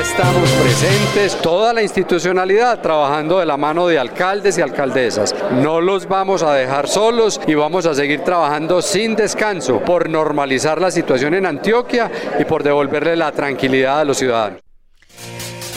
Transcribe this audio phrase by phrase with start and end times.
[0.00, 5.34] Estamos presentes, toda la institucionalidad trabajando de la mano de alcaldes y alcaldesas.
[5.52, 10.80] No los vamos a dejar solos y vamos a seguir trabajando sin descanso por normalizar
[10.80, 14.69] la situación en Antioquia y por devolverle la tranquilidad a los ciudadanos.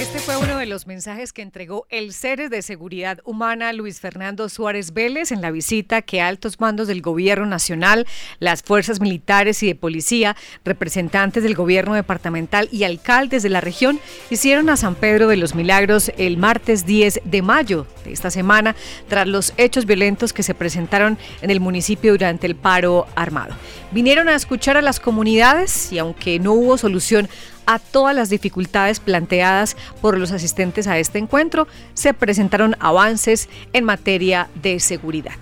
[0.03, 4.49] Este fue uno de los mensajes que entregó el Ceres de Seguridad Humana Luis Fernando
[4.49, 8.05] Suárez Vélez en la visita que altos mandos del Gobierno Nacional,
[8.39, 13.97] las fuerzas militares y de policía, representantes del Gobierno departamental y alcaldes de la región
[14.29, 18.75] hicieron a San Pedro de los Milagros el martes 10 de mayo de esta semana
[19.07, 23.55] tras los hechos violentos que se presentaron en el municipio durante el paro armado.
[23.91, 27.29] Vinieron a escuchar a las comunidades y aunque no hubo solución
[27.65, 33.83] a todas las dificultades planteadas por los asistentes a este encuentro, se presentaron avances en
[33.83, 35.35] materia de seguridad.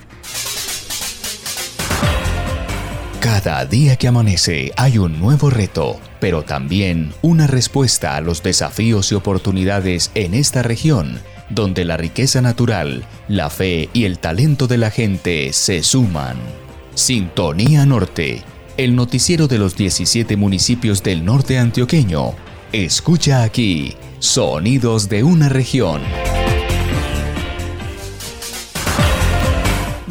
[3.22, 9.12] Cada día que amanece hay un nuevo reto, pero también una respuesta a los desafíos
[9.12, 14.80] y oportunidades en esta región, donde la riqueza natural, la fe y el talento de
[14.80, 16.38] la gente se suman.
[16.96, 18.44] Sintonía Norte
[18.78, 22.34] el noticiero de los 17 municipios del norte antioqueño.
[22.72, 26.02] Escucha aquí, sonidos de una región.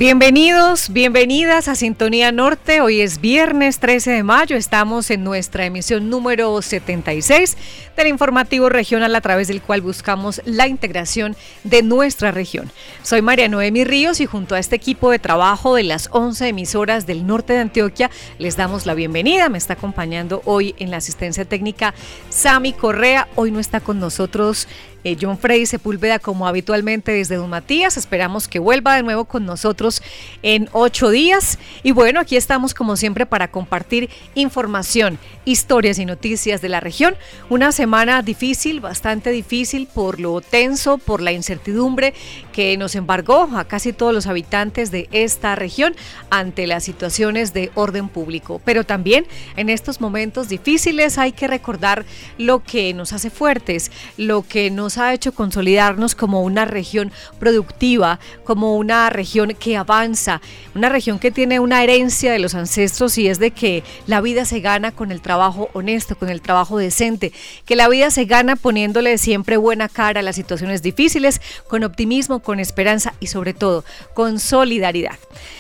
[0.01, 2.81] Bienvenidos, bienvenidas a Sintonía Norte.
[2.81, 4.57] Hoy es viernes 13 de mayo.
[4.57, 7.59] Estamos en nuestra emisión número 76
[7.99, 12.73] del informativo regional a través del cual buscamos la integración de nuestra región.
[13.03, 17.07] Soy María Noemi Ríos y junto a este equipo de trabajo de las 11 emisoras
[17.07, 19.51] del norte de Antioquia les damos la bienvenida.
[19.51, 21.93] Me está acompañando hoy en la asistencia técnica
[22.31, 23.29] Sami Correa.
[23.35, 24.67] Hoy no está con nosotros
[25.05, 27.97] eh, John Frey Sepúlveda como habitualmente desde Don Matías.
[27.97, 30.03] Esperamos que vuelva de nuevo con nosotros
[30.43, 31.59] en ocho días.
[31.83, 37.17] Y bueno, aquí estamos como siempre para compartir información, historias y noticias de la región.
[37.49, 42.15] Una semana difícil, bastante difícil por lo tenso, por la incertidumbre
[42.61, 45.97] que nos embargó a casi todos los habitantes de esta región
[46.29, 48.61] ante las situaciones de orden público.
[48.67, 49.27] Pero también
[49.57, 52.05] en estos momentos difíciles hay que recordar
[52.37, 58.21] lo que nos hace fuertes, lo que nos ha hecho consolidarnos como una región productiva,
[58.45, 60.43] como una región que avanza,
[60.75, 64.45] una región que tiene una herencia de los ancestros y es de que la vida
[64.45, 67.33] se gana con el trabajo honesto, con el trabajo decente,
[67.65, 72.41] que la vida se gana poniéndole siempre buena cara a las situaciones difíciles, con optimismo,
[72.41, 73.85] con esperanza y sobre todo
[74.15, 75.19] con solidaridad.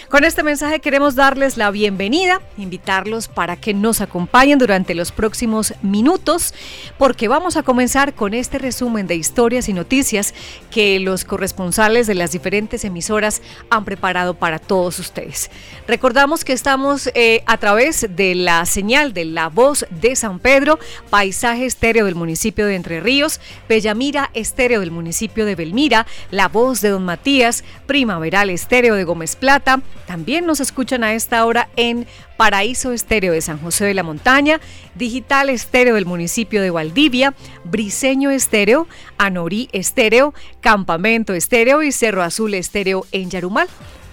[0.08, 5.72] Con este mensaje queremos darles la bienvenida, invitarlos para que nos acompañen durante los próximos
[5.82, 6.52] minutos,
[6.98, 10.34] porque vamos a comenzar con este resumen de historias y noticias
[10.72, 13.40] que los corresponsales de las diferentes emisoras
[13.70, 15.48] han preparado para todos ustedes.
[15.86, 20.78] Recordamos que estamos eh, a través de la señal de La Voz de San Pedro,
[21.10, 26.69] Paisaje Estéreo del municipio de Entre Ríos, Bellamira Estéreo del municipio de Belmira, La Voz
[26.70, 32.06] de Don Matías, Primaveral Estéreo de Gómez Plata, también nos escuchan a esta hora en
[32.36, 34.60] Paraíso Estéreo de San José de la Montaña,
[34.94, 38.86] Digital Estéreo del municipio de Valdivia, Briseño Estéreo,
[39.18, 43.66] Anorí Estéreo, Campamento Estéreo y Cerro Azul Estéreo en Yarumal.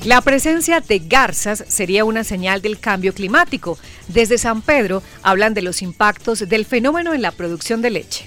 [0.05, 3.79] La presencia de garzas sería una señal del cambio climático.
[4.09, 8.27] Desde San Pedro hablan de los impactos del fenómeno en la producción de leche.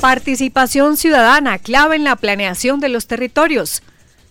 [0.00, 3.82] Participación ciudadana clave en la planeación de los territorios.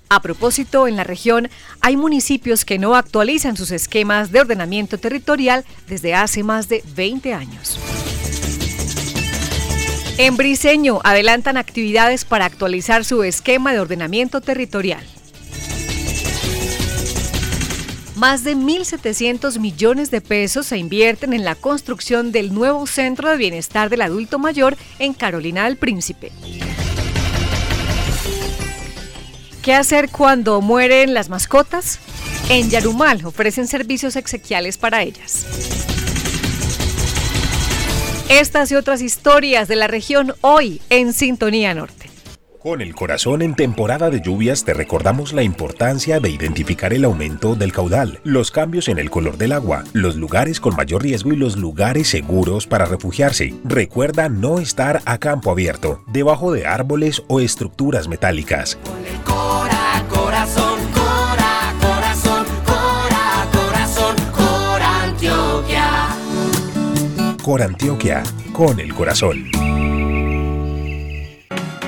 [0.10, 1.50] A propósito, en la región
[1.82, 7.34] hay municipios que no actualizan sus esquemas de ordenamiento territorial desde hace más de 20
[7.34, 7.80] años.
[10.20, 15.04] En Briseño adelantan actividades para actualizar su esquema de ordenamiento territorial.
[18.16, 23.38] Más de 1.700 millones de pesos se invierten en la construcción del nuevo Centro de
[23.38, 26.32] Bienestar del Adulto Mayor en Carolina del Príncipe.
[29.64, 32.00] ¿Qué hacer cuando mueren las mascotas?
[32.50, 35.46] En Yarumal ofrecen servicios exequiales para ellas.
[38.28, 42.13] Estas y otras historias de la región hoy en Sintonía Norte.
[42.64, 47.56] Con el corazón en temporada de lluvias te recordamos la importancia de identificar el aumento
[47.56, 51.36] del caudal, los cambios en el color del agua, los lugares con mayor riesgo y
[51.36, 53.54] los lugares seguros para refugiarse.
[53.66, 58.78] Recuerda no estar a campo abierto, debajo de árboles o estructuras metálicas.
[59.26, 64.16] Cora, corazón, cora, corazón, corazón,
[67.44, 68.24] Corantioquia.
[68.54, 69.52] Con el corazón.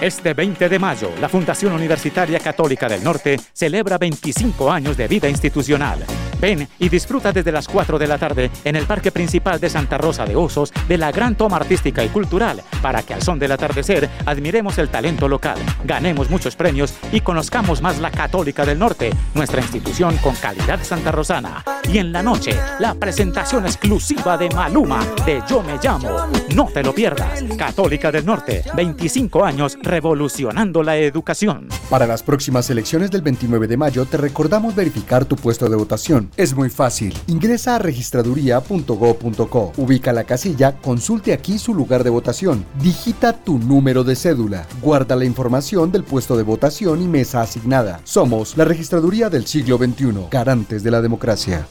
[0.06, 5.28] Este 20 de mayo, la Fundación Universitaria Católica del Norte celebra 25 años de vida
[5.28, 6.06] institucional.
[6.46, 9.98] Ven y disfruta desde las 4 de la tarde en el Parque Principal de Santa
[9.98, 13.52] Rosa de Osos de la gran toma artística y cultural para que al son del
[13.52, 19.10] atardecer admiremos el talento local, ganemos muchos premios y conozcamos más la Católica del Norte,
[19.34, 21.64] nuestra institución con calidad santarrosana.
[21.92, 26.28] Y en la noche, la presentación exclusiva de Maluma de Yo Me Llamo.
[26.54, 27.44] No te lo pierdas.
[27.58, 31.70] Católica del Norte, 25 años revolucionando la educación.
[31.90, 36.30] Para las próximas elecciones del 29 de mayo te recordamos verificar tu puesto de votación.
[36.38, 37.14] Es muy fácil.
[37.28, 39.74] Ingresa a registraduría.go.co.
[39.78, 42.66] Ubica la casilla, consulte aquí su lugar de votación.
[42.82, 44.68] Digita tu número de cédula.
[44.82, 48.02] Guarda la información del puesto de votación y mesa asignada.
[48.04, 51.68] Somos la Registraduría del siglo XXI, garantes de la democracia.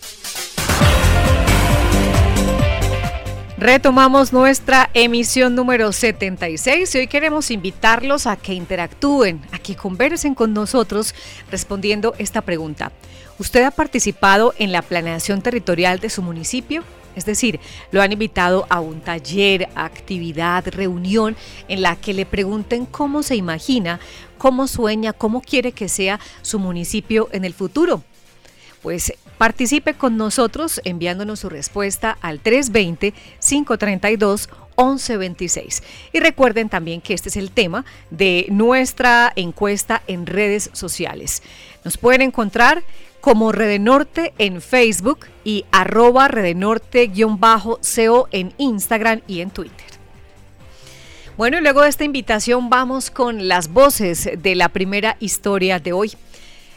[3.64, 10.34] Retomamos nuestra emisión número 76 y hoy queremos invitarlos a que interactúen, a que conversen
[10.34, 11.14] con nosotros
[11.50, 12.93] respondiendo esta pregunta.
[13.38, 16.84] ¿Usted ha participado en la planeación territorial de su municipio?
[17.16, 17.58] Es decir,
[17.90, 21.34] lo han invitado a un taller, actividad, reunión
[21.66, 23.99] en la que le pregunten cómo se imagina,
[24.37, 28.02] cómo sueña, cómo quiere que sea su municipio en el futuro.
[28.82, 34.49] Pues participe con nosotros enviándonos su respuesta al 320-532.
[34.77, 35.83] 1126.
[36.13, 41.45] Y recuerden también que este es el tema de nuestra encuesta en redes sociales.
[41.85, 42.83] Nos pueden encontrar
[43.21, 49.87] como Redenorte en Facebook y arroba Redenorte-CO en Instagram y en Twitter.
[51.37, 55.93] Bueno, y luego de esta invitación vamos con las voces de la primera historia de
[55.93, 56.13] hoy.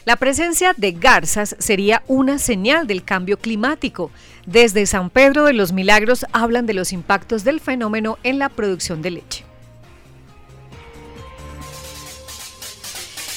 [0.08, 4.10] La presencia de garzas sería una señal del cambio climático.
[4.46, 9.02] Desde San Pedro de los Milagros hablan de los impactos del fenómeno en la producción
[9.02, 9.44] de leche.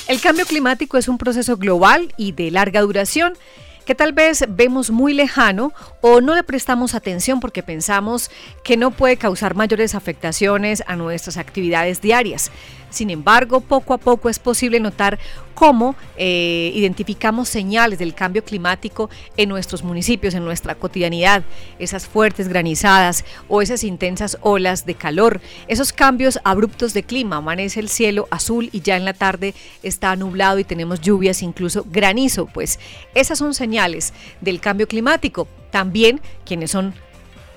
[0.07, 3.33] El cambio climático es un proceso global y de larga duración
[3.85, 8.31] que tal vez vemos muy lejano o no le prestamos atención porque pensamos
[8.63, 12.49] que no puede causar mayores afectaciones a nuestras actividades diarias.
[12.91, 15.17] Sin embargo, poco a poco es posible notar
[15.55, 21.43] cómo eh, identificamos señales del cambio climático en nuestros municipios, en nuestra cotidianidad,
[21.79, 27.79] esas fuertes granizadas o esas intensas olas de calor, esos cambios abruptos de clima, amanece
[27.79, 32.45] el cielo azul y ya en la tarde está nublado y tenemos lluvias, incluso granizo,
[32.47, 32.79] pues
[33.15, 35.47] esas son señales del cambio climático.
[35.71, 36.93] También quienes son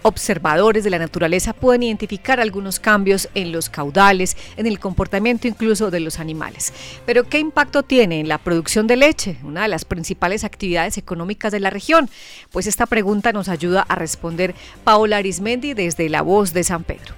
[0.04, 5.90] observadores de la naturaleza pueden identificar algunos cambios en los caudales, en el comportamiento incluso
[5.90, 6.74] de los animales.
[7.06, 11.52] Pero ¿qué impacto tiene en la producción de leche, una de las principales actividades económicas
[11.52, 12.10] de la región?
[12.52, 14.54] Pues esta pregunta nos ayuda a responder
[14.84, 17.14] Paola Arismendi desde La Voz de San Pedro.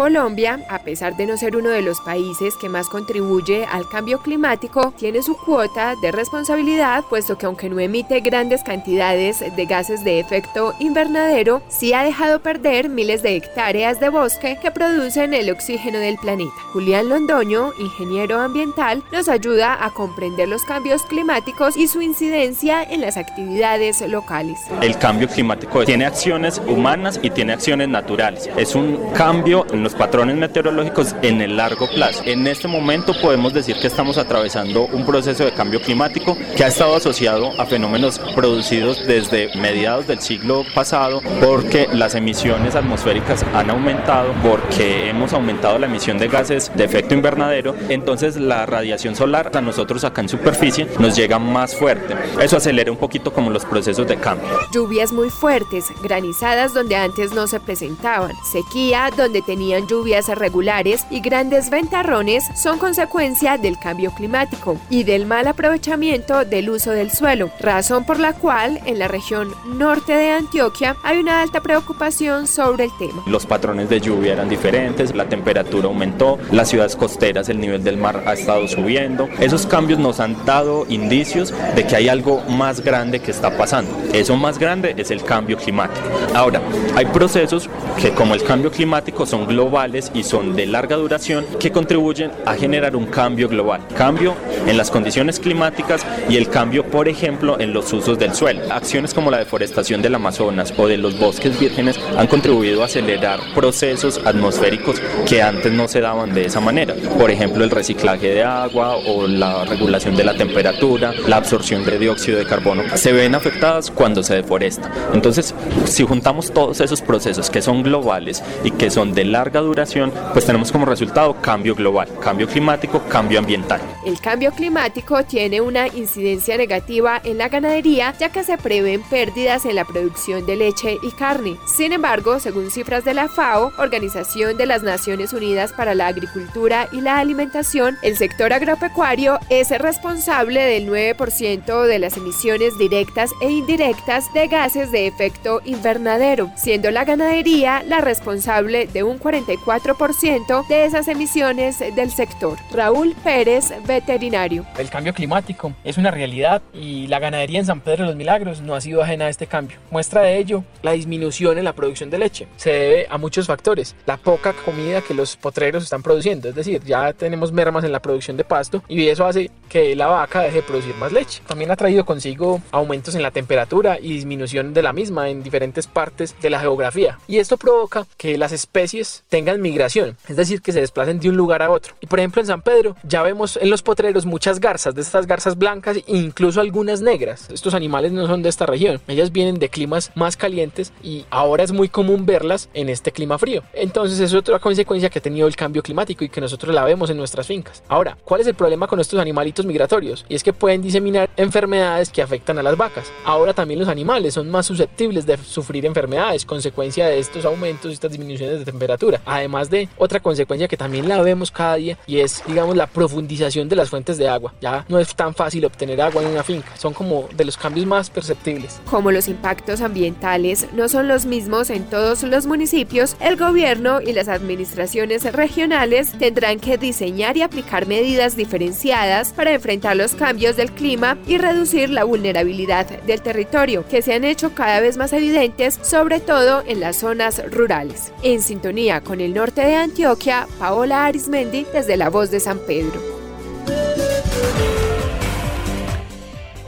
[0.00, 4.22] Colombia, a pesar de no ser uno de los países que más contribuye al cambio
[4.22, 10.02] climático, tiene su cuota de responsabilidad, puesto que aunque no emite grandes cantidades de gases
[10.02, 15.50] de efecto invernadero, sí ha dejado perder miles de hectáreas de bosque que producen el
[15.50, 16.50] oxígeno del planeta.
[16.72, 23.02] Julián Londoño, ingeniero ambiental, nos ayuda a comprender los cambios climáticos y su incidencia en
[23.02, 24.60] las actividades locales.
[24.80, 28.48] El cambio climático tiene acciones humanas y tiene acciones naturales.
[28.56, 32.22] Es un cambio en los patrones meteorológicos en el largo plazo.
[32.24, 36.68] En este momento podemos decir que estamos atravesando un proceso de cambio climático que ha
[36.68, 43.70] estado asociado a fenómenos producidos desde mediados del siglo pasado porque las emisiones atmosféricas han
[43.70, 49.50] aumentado, porque hemos aumentado la emisión de gases de efecto invernadero, entonces la radiación solar
[49.54, 52.14] a nosotros acá en superficie nos llega más fuerte.
[52.40, 54.48] Eso acelera un poquito como los procesos de cambio.
[54.72, 61.20] Lluvias muy fuertes, granizadas donde antes no se presentaban, sequía donde tenían lluvias irregulares y
[61.20, 67.52] grandes ventarrones son consecuencia del cambio climático y del mal aprovechamiento del uso del suelo,
[67.60, 72.86] razón por la cual en la región norte de Antioquia hay una alta preocupación sobre
[72.86, 73.22] el tema.
[73.26, 77.96] Los patrones de lluvia eran diferentes, la temperatura aumentó, las ciudades costeras, el nivel del
[77.96, 79.28] mar ha estado subiendo.
[79.38, 83.96] Esos cambios nos han dado indicios de que hay algo más grande que está pasando.
[84.12, 86.08] Eso más grande es el cambio climático.
[86.34, 86.60] Ahora,
[86.96, 87.70] hay procesos
[88.02, 92.30] que como el cambio climático son globales globales y son de larga duración que contribuyen
[92.46, 94.34] a generar un cambio global, cambio
[94.66, 98.62] en las condiciones climáticas y el cambio por ejemplo, en los usos del suelo.
[98.72, 103.38] Acciones como la deforestación del Amazonas o de los bosques vírgenes han contribuido a acelerar
[103.54, 104.96] procesos atmosféricos
[105.28, 106.94] que antes no se daban de esa manera.
[107.18, 111.98] Por ejemplo, el reciclaje de agua o la regulación de la temperatura, la absorción de
[111.98, 114.90] dióxido de carbono, se ven afectadas cuando se deforesta.
[115.12, 120.12] Entonces, si juntamos todos esos procesos que son globales y que son de larga duración,
[120.32, 123.80] pues tenemos como resultado cambio global, cambio climático, cambio ambiental.
[124.06, 129.64] El cambio climático tiene una incidencia negativa en la ganadería ya que se prevén pérdidas
[129.64, 131.56] en la producción de leche y carne.
[131.66, 136.88] Sin embargo, según cifras de la FAO, Organización de las Naciones Unidas para la Agricultura
[136.92, 143.50] y la Alimentación, el sector agropecuario es responsable del 9% de las emisiones directas e
[143.50, 150.84] indirectas de gases de efecto invernadero, siendo la ganadería la responsable de un 44% de
[150.84, 152.58] esas emisiones del sector.
[152.72, 154.66] Raúl Pérez, veterinario.
[154.78, 158.60] El cambio climático es una realidad y la ganadería en San Pedro de los Milagros
[158.60, 159.78] no ha sido ajena a este cambio.
[159.90, 162.48] Muestra de ello la disminución en la producción de leche.
[162.56, 163.94] Se debe a muchos factores.
[164.06, 168.00] La poca comida que los potreros están produciendo, es decir, ya tenemos mermas en la
[168.00, 171.42] producción de pasto y eso hace que la vaca deje de producir más leche.
[171.46, 175.86] También ha traído consigo aumentos en la temperatura y disminución de la misma en diferentes
[175.86, 177.18] partes de la geografía.
[177.28, 181.36] Y esto provoca que las especies tengan migración, es decir, que se desplacen de un
[181.36, 181.94] lugar a otro.
[182.00, 185.26] Y por ejemplo en San Pedro ya vemos en los potreros muchas garzas, de estas
[185.26, 187.48] garzas blancas e incluso algunas negras.
[187.50, 191.62] Estos animales no son de esta región, ellas vienen de climas más calientes y ahora
[191.62, 193.62] es muy común verlas en este clima frío.
[193.72, 197.08] Entonces es otra consecuencia que ha tenido el cambio climático y que nosotros la vemos
[197.08, 197.82] en nuestras fincas.
[197.88, 200.26] Ahora, ¿cuál es el problema con estos animalitos migratorios?
[200.28, 203.12] Y es que pueden diseminar enfermedades que afectan a las vacas.
[203.24, 208.10] Ahora también los animales son más susceptibles de sufrir enfermedades, consecuencia de estos aumentos, estas
[208.10, 209.19] disminuciones de temperatura.
[209.24, 213.68] Además de otra consecuencia que también la vemos cada día y es, digamos, la profundización
[213.68, 214.54] de las fuentes de agua.
[214.60, 216.76] Ya no es tan fácil obtener agua en una finca.
[216.76, 218.80] Son como de los cambios más perceptibles.
[218.88, 224.12] Como los impactos ambientales no son los mismos en todos los municipios, el gobierno y
[224.12, 230.72] las administraciones regionales tendrán que diseñar y aplicar medidas diferenciadas para enfrentar los cambios del
[230.72, 235.78] clima y reducir la vulnerabilidad del territorio, que se han hecho cada vez más evidentes,
[235.82, 238.12] sobre todo en las zonas rurales.
[238.22, 243.00] En sintonía con el norte de Antioquia, Paola Arismendi desde La Voz de San Pedro.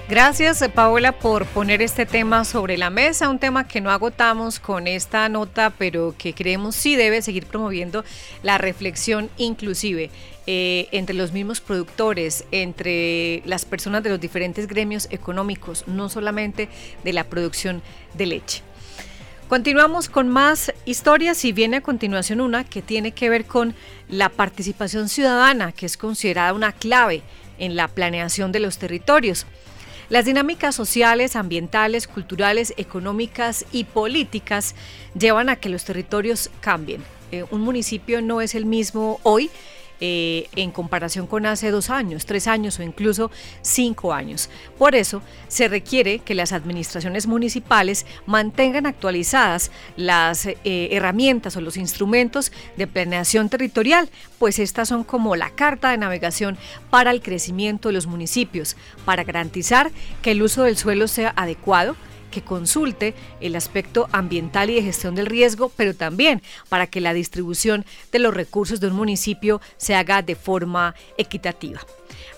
[0.09, 4.87] Gracias, Paola, por poner este tema sobre la mesa, un tema que no agotamos con
[4.87, 8.05] esta nota, pero que creemos sí debe seguir promoviendo
[8.43, 10.11] la reflexión inclusive
[10.47, 16.69] eh, entre los mismos productores, entre las personas de los diferentes gremios económicos, no solamente
[17.05, 17.81] de la producción
[18.13, 18.63] de leche.
[19.53, 23.75] Continuamos con más historias y viene a continuación una que tiene que ver con
[24.09, 27.23] la participación ciudadana, que es considerada una clave
[27.59, 29.45] en la planeación de los territorios.
[30.09, 34.75] Las dinámicas sociales, ambientales, culturales, económicas y políticas
[35.15, 37.05] llevan a que los territorios cambien.
[37.31, 39.51] Eh, un municipio no es el mismo hoy
[40.05, 43.31] eh, en comparación con hace dos años, tres años o incluso
[43.61, 44.51] cinco años.
[44.77, 50.57] Por eso se requiere que las administraciones municipales mantengan actualizadas las eh,
[50.91, 56.59] herramientas o los instrumentos de planeación territorial, pues estas son como la carta de navegación
[56.91, 61.95] para el crecimiento de los municipios, para garantizar que el uso del suelo sea adecuado,
[62.33, 67.15] que consulte el aspecto ambiental y de gestión del riesgo, pero también para que la
[67.15, 71.81] distribución de los recursos de un municipio se haga de forma equitativa.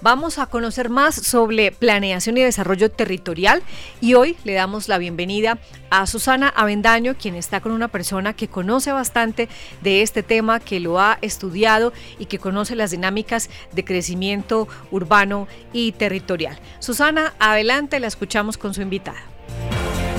[0.01, 3.63] Vamos a conocer más sobre planeación y desarrollo territorial
[4.01, 5.59] y hoy le damos la bienvenida
[5.91, 9.49] a Susana Avendaño, quien está con una persona que conoce bastante
[9.83, 15.49] de este tema, que lo ha estudiado y que conoce las dinámicas de crecimiento urbano
[15.73, 16.59] y territorial.
[16.81, 19.23] Susana, adelante, la escuchamos con su invitada.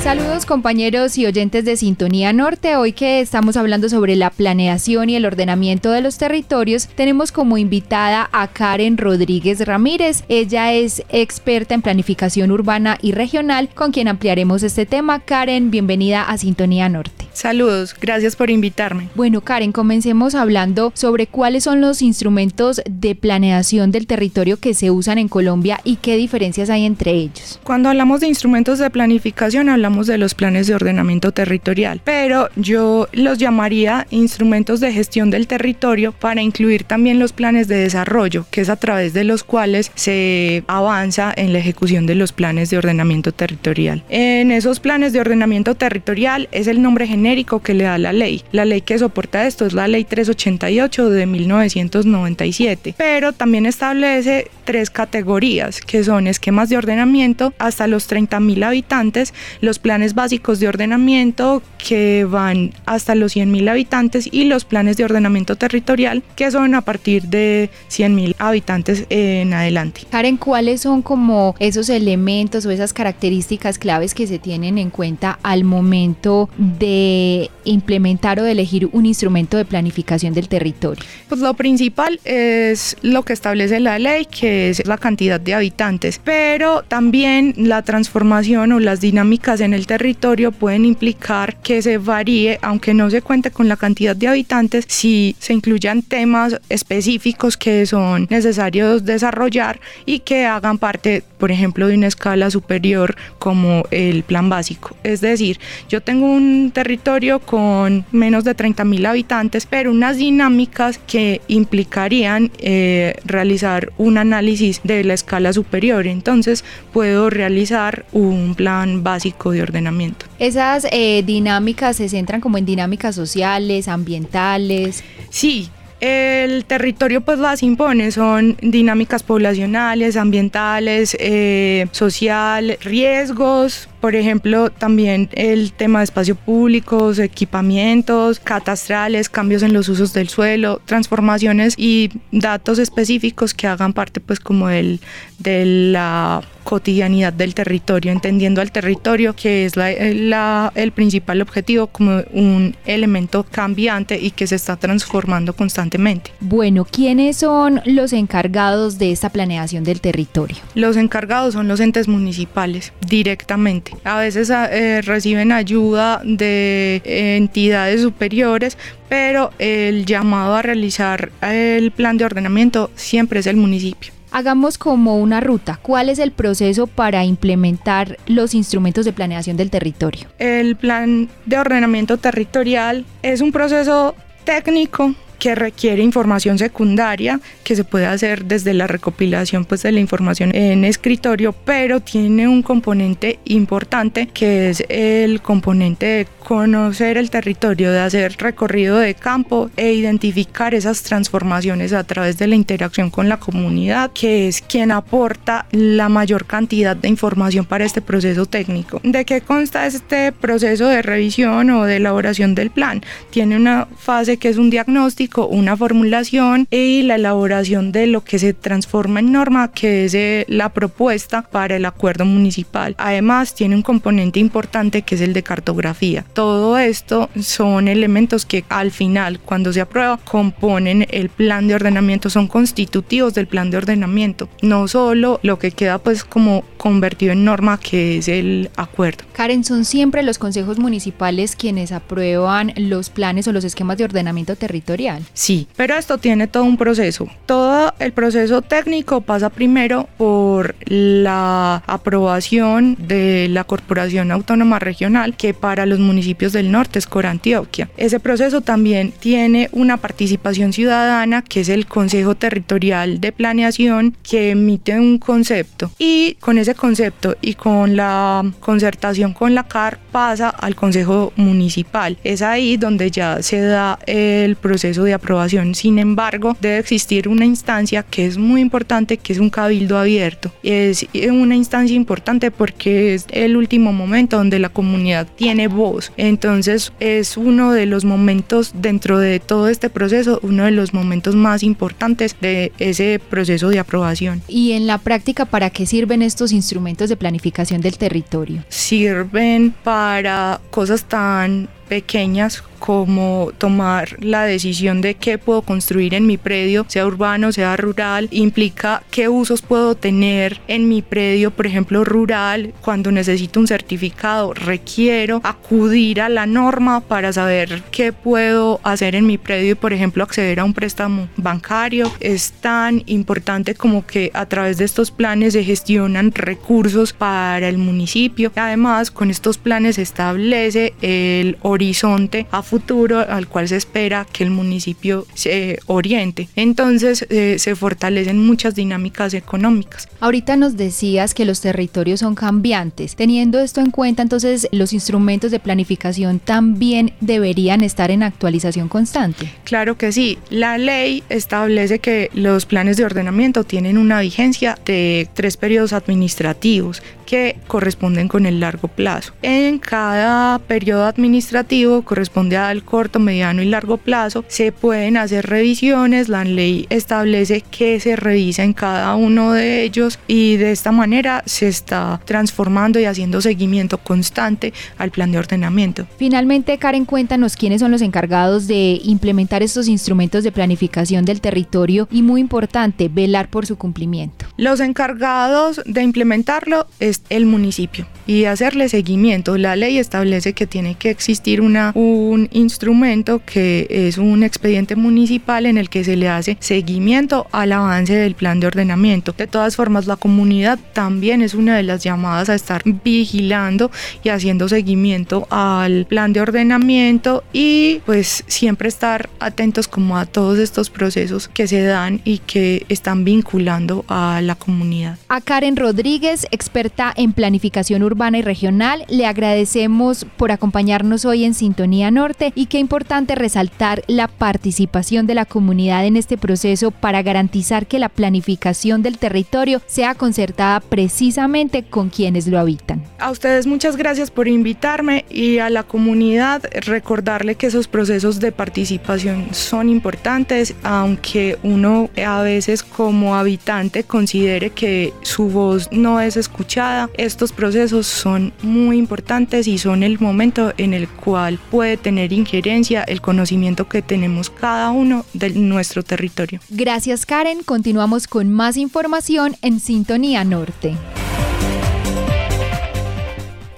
[0.05, 2.75] Saludos compañeros y oyentes de Sintonía Norte.
[2.75, 7.57] Hoy que estamos hablando sobre la planeación y el ordenamiento de los territorios, tenemos como
[7.57, 10.23] invitada a Karen Rodríguez Ramírez.
[10.29, 15.21] Ella es experta en planificación urbana y regional, con quien ampliaremos este tema.
[15.21, 17.25] Karen, bienvenida a Sintonía Norte.
[17.33, 19.09] Saludos, gracias por invitarme.
[19.15, 24.89] Bueno, Karen, comencemos hablando sobre cuáles son los instrumentos de planeación del territorio que se
[24.89, 27.59] usan en Colombia y qué diferencias hay entre ellos.
[27.63, 32.49] Cuando hablamos de instrumentos de planificación, hablamos hablamos de los planes de ordenamiento territorial, pero
[32.57, 38.45] yo los llamaría instrumentos de gestión del territorio para incluir también los planes de desarrollo,
[38.51, 42.69] que es a través de los cuales se avanza en la ejecución de los planes
[42.71, 44.03] de ordenamiento territorial.
[44.09, 48.43] En esos planes de ordenamiento territorial es el nombre genérico que le da la ley.
[48.51, 54.89] La ley que soporta esto es la ley 388 de 1997, pero también establece tres
[54.89, 61.61] categorías que son esquemas de ordenamiento hasta los 30.000 habitantes, los planes básicos de ordenamiento
[61.77, 66.81] que van hasta los 100.000 habitantes y los planes de ordenamiento territorial que son a
[66.81, 70.01] partir de 100.000 habitantes en adelante.
[70.09, 75.37] Karen, ¿cuáles son como esos elementos o esas características claves que se tienen en cuenta
[75.43, 81.03] al momento de implementar o de elegir un instrumento de planificación del territorio?
[81.29, 86.19] Pues lo principal es lo que establece la ley, que es la cantidad de habitantes,
[86.23, 92.57] pero también la transformación o las dinámicas en el territorio pueden implicar que se varíe,
[92.61, 97.85] aunque no se cuente con la cantidad de habitantes, si se incluyan temas específicos que
[97.85, 104.23] son necesarios desarrollar y que hagan parte, por ejemplo, de una escala superior como el
[104.23, 104.95] plan básico.
[105.03, 110.99] Es decir, yo tengo un territorio con menos de 30 mil habitantes, pero unas dinámicas
[111.05, 116.07] que implicarían eh, realizar un análisis de la escala superior.
[116.07, 116.63] Entonces
[116.93, 120.25] puedo realizar un plan básico de ordenamiento.
[120.39, 125.03] Esas eh, dinámicas se centran como en dinámicas sociales, ambientales.
[125.29, 125.69] Sí,
[126.01, 135.29] el territorio pues las impone, son dinámicas poblacionales, ambientales, eh, social, riesgos, por ejemplo, también
[135.33, 142.11] el tema de espacios públicos, equipamientos, catastrales, cambios en los usos del suelo, transformaciones y
[142.31, 144.99] datos específicos que hagan parte pues como del,
[145.39, 152.23] de la cotidianidad del territorio, entendiendo al territorio que es la, el principal objetivo como
[152.33, 156.31] un elemento cambiante y que se está transformando constantemente.
[156.41, 160.57] Bueno, ¿quiénes son los encargados de esta planeación del territorio?
[160.73, 163.94] Los encargados son los entes municipales directamente.
[164.03, 168.77] A veces ah, eh, reciben ayuda de entidades superiores,
[169.09, 174.13] pero el llamado a realizar el plan de ordenamiento siempre es el municipio.
[174.31, 175.79] Hagamos como una ruta.
[175.81, 180.27] ¿Cuál es el proceso para implementar los instrumentos de planeación del territorio?
[180.39, 187.83] El plan de ordenamiento territorial es un proceso técnico que requiere información secundaria que se
[187.83, 193.39] puede hacer desde la recopilación pues de la información en escritorio pero tiene un componente
[193.45, 199.93] importante que es el componente de conocer el territorio de hacer recorrido de campo e
[199.93, 205.65] identificar esas transformaciones a través de la interacción con la comunidad que es quien aporta
[205.71, 209.01] la mayor cantidad de información para este proceso técnico.
[209.03, 214.37] De qué consta este proceso de revisión o de elaboración del plan tiene una fase
[214.37, 219.31] que es un diagnóstico una formulación y la elaboración de lo que se transforma en
[219.31, 222.95] norma, que es eh, la propuesta para el acuerdo municipal.
[222.97, 226.25] Además, tiene un componente importante que es el de cartografía.
[226.33, 232.29] Todo esto son elementos que al final, cuando se aprueba, componen el plan de ordenamiento,
[232.29, 237.45] son constitutivos del plan de ordenamiento, no solo lo que queda pues como convertido en
[237.45, 239.23] norma, que es el acuerdo.
[239.33, 244.55] Karen, son siempre los consejos municipales quienes aprueban los planes o los esquemas de ordenamiento
[244.55, 245.14] territorial.
[245.33, 247.27] Sí, pero esto tiene todo un proceso.
[247.45, 255.53] Todo el proceso técnico pasa primero por la aprobación de la Corporación Autónoma Regional, que
[255.53, 257.89] para los municipios del norte es Corantioquia.
[257.97, 264.51] Ese proceso también tiene una participación ciudadana, que es el Consejo Territorial de Planeación, que
[264.51, 265.91] emite un concepto.
[265.97, 272.17] Y con ese concepto y con la concertación con la CAR pasa al Consejo Municipal.
[272.23, 275.75] Es ahí donde ya se da el proceso de aprobación.
[275.75, 280.51] Sin embargo, debe existir una instancia que es muy importante, que es un cabildo abierto.
[280.63, 286.11] Es una instancia importante porque es el último momento donde la comunidad tiene voz.
[286.17, 291.35] Entonces es uno de los momentos dentro de todo este proceso, uno de los momentos
[291.35, 294.41] más importantes de ese proceso de aprobación.
[294.47, 298.63] ¿Y en la práctica para qué sirven estos instrumentos de planificación del territorio?
[298.69, 306.37] Sirven para cosas tan pequeñas como tomar la decisión de qué puedo construir en mi
[306.37, 312.03] predio, sea urbano, sea rural, implica qué usos puedo tener en mi predio, por ejemplo,
[312.03, 319.15] rural, cuando necesito un certificado, requiero acudir a la norma para saber qué puedo hacer
[319.15, 322.11] en mi predio y, por ejemplo, acceder a un préstamo bancario.
[322.19, 327.77] Es tan importante como que a través de estos planes se gestionan recursos para el
[327.77, 328.51] municipio.
[328.55, 334.43] Además, con estos planes se establece el horizonte a futuro al cual se espera que
[334.43, 336.49] el municipio se oriente.
[336.55, 340.07] Entonces eh, se fortalecen muchas dinámicas económicas.
[340.19, 343.15] Ahorita nos decías que los territorios son cambiantes.
[343.15, 349.51] Teniendo esto en cuenta, entonces los instrumentos de planificación también deberían estar en actualización constante.
[349.63, 350.37] Claro que sí.
[350.49, 357.01] La ley establece que los planes de ordenamiento tienen una vigencia de tres periodos administrativos
[357.25, 359.33] que corresponden con el largo plazo.
[359.41, 364.45] En cada periodo administrativo corresponde al corto, mediano y largo plazo.
[364.47, 370.19] Se pueden hacer revisiones, la ley establece que se revisa en cada uno de ellos
[370.27, 376.07] y de esta manera se está transformando y haciendo seguimiento constante al plan de ordenamiento.
[376.17, 382.07] Finalmente, Karen, cuéntanos quiénes son los encargados de implementar estos instrumentos de planificación del territorio
[382.11, 384.45] y muy importante, velar por su cumplimiento.
[384.57, 389.57] Los encargados de implementarlo es el municipio y hacerle seguimiento.
[389.57, 395.65] La ley establece que tiene que existir una, un instrumento que es un expediente municipal
[395.65, 399.33] en el que se le hace seguimiento al avance del plan de ordenamiento.
[399.37, 403.91] De todas formas, la comunidad también es una de las llamadas a estar vigilando
[404.23, 410.59] y haciendo seguimiento al plan de ordenamiento y pues siempre estar atentos como a todos
[410.59, 415.17] estos procesos que se dan y que están vinculando a la comunidad.
[415.29, 421.53] A Karen Rodríguez, experta en planificación urbana y regional, le agradecemos por acompañarnos hoy en
[421.53, 427.21] Sintonía Norte y qué importante resaltar la participación de la comunidad en este proceso para
[427.21, 433.03] garantizar que la planificación del territorio sea concertada precisamente con quienes lo habitan.
[433.19, 438.51] A ustedes muchas gracias por invitarme y a la comunidad recordarle que esos procesos de
[438.51, 446.37] participación son importantes, aunque uno a veces como habitante considere que su voz no es
[446.37, 446.94] escuchada.
[447.15, 453.03] Estos procesos son muy importantes y son el momento en el cual puede tener injerencia
[453.03, 456.59] el conocimiento que tenemos cada uno de nuestro territorio.
[456.69, 460.95] Gracias Karen, continuamos con más información en Sintonía Norte.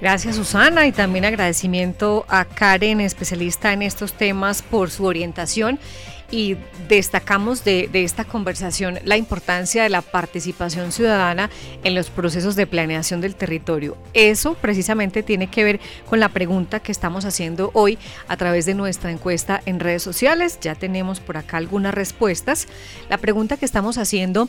[0.00, 5.80] Gracias Susana y también agradecimiento a Karen, especialista en estos temas, por su orientación
[6.30, 6.56] y
[6.88, 11.50] destacamos de, esta conversación la importancia de la participación ciudadana
[11.84, 13.96] en los procesos de planeación del territorio.
[14.12, 18.74] Eso precisamente tiene que ver con la pregunta que estamos haciendo hoy a través de
[18.74, 20.58] nuestra encuesta en redes sociales.
[20.60, 22.68] Ya tenemos por acá algunas respuestas.
[23.08, 24.48] La pregunta que estamos haciendo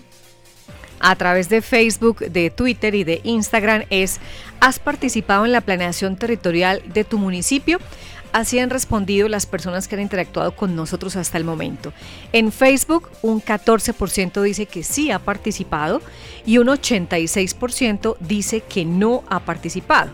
[1.00, 4.20] a través de Facebook, de Twitter y de Instagram es,
[4.60, 7.80] ¿has participado en la planeación territorial de tu municipio?
[8.32, 11.94] Así han respondido las personas que han interactuado con nosotros hasta el momento.
[12.32, 16.02] En Facebook, un 14% dice que sí ha participado
[16.46, 20.12] y un 86% dice que no ha participado.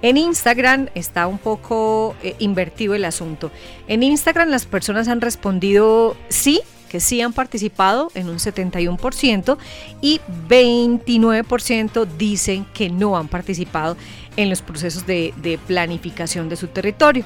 [0.00, 3.50] En Instagram está un poco eh, invertido el asunto.
[3.88, 9.58] En Instagram las personas han respondido sí, que sí han participado en un 71%
[10.00, 13.96] y 29% dicen que no han participado
[14.38, 17.24] en los procesos de, planificación de su territorio.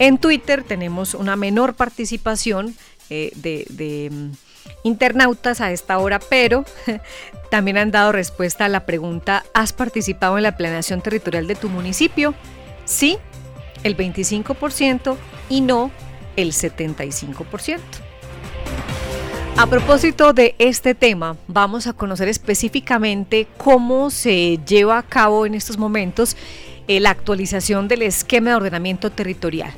[0.00, 2.74] En Twitter tenemos una menor participación
[3.08, 4.30] eh, de, de mm,
[4.82, 6.64] internautas a esta hora, pero
[7.50, 11.68] también han dado respuesta a la pregunta, ¿has participado en la planeación territorial de tu
[11.68, 12.34] municipio?
[12.84, 13.18] Sí,
[13.84, 15.16] el 25%
[15.48, 15.92] y no
[16.36, 17.78] el 75%.
[19.56, 25.54] A propósito de este tema, vamos a conocer específicamente cómo se lleva a cabo en
[25.54, 26.36] estos momentos
[26.88, 29.72] eh, la actualización del esquema de ordenamiento territorial.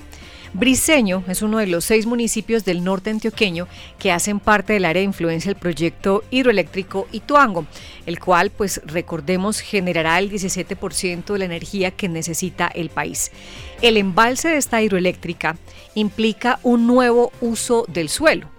[0.54, 3.66] Briseño es uno de los seis municipios del norte antioqueño
[3.98, 7.66] que hacen parte del área de influencia del proyecto hidroeléctrico Ituango,
[8.04, 13.32] el cual, pues recordemos, generará el 17% de la energía que necesita el país.
[13.80, 15.56] El embalse de esta hidroeléctrica
[15.94, 18.51] implica un nuevo uso del suelo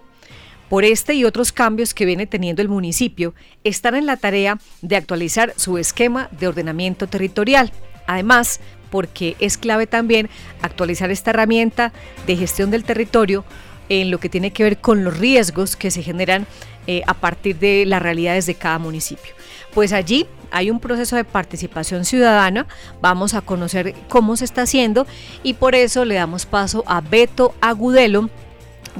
[0.73, 4.95] por este y otros cambios que viene teniendo el municipio, están en la tarea de
[4.95, 7.71] actualizar su esquema de ordenamiento territorial.
[8.07, 8.59] Además,
[8.89, 10.31] porque es clave también
[10.63, 11.93] actualizar esta herramienta
[12.25, 13.45] de gestión del territorio
[13.87, 16.47] en lo que tiene que ver con los riesgos que se generan
[16.87, 19.31] eh, a partir de las realidades de cada municipio.
[19.75, 22.65] Pues allí hay un proceso de participación ciudadana,
[22.99, 25.05] vamos a conocer cómo se está haciendo
[25.43, 28.31] y por eso le damos paso a Beto Agudelo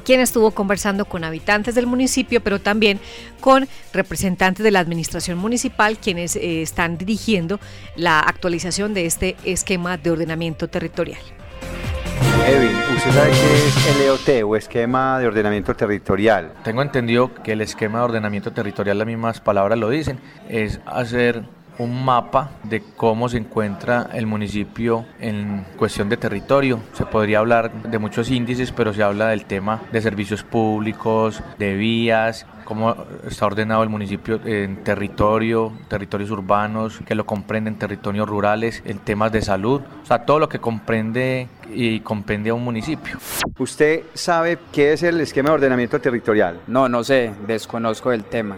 [0.06, 3.00] quien estuvo conversando con habitantes del municipio, pero también
[3.40, 7.60] con representantes de la administración municipal, quienes eh, están dirigiendo
[7.96, 11.22] la actualización de este esquema de ordenamiento territorial.
[12.46, 16.52] Evin, ¿usted sabe qué es LOT o esquema de ordenamiento territorial?
[16.64, 21.44] Tengo entendido que el esquema de ordenamiento territorial, las mismas palabras lo dicen, es hacer
[21.78, 26.80] un mapa de cómo se encuentra el municipio en cuestión de territorio.
[26.94, 31.76] Se podría hablar de muchos índices, pero se habla del tema de servicios públicos, de
[31.76, 32.96] vías, cómo
[33.28, 39.32] está ordenado el municipio en territorio, territorios urbanos, que lo comprenden territorios rurales, en temas
[39.32, 43.18] de salud, o sea, todo lo que comprende y comprende a un municipio.
[43.60, 46.62] ¿Usted sabe qué es el esquema de ordenamiento territorial?
[46.68, 48.58] No, no sé, desconozco el tema.